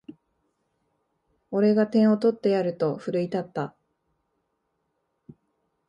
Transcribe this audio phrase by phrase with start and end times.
[1.51, 3.75] 俺が点を取ってやると奮い立った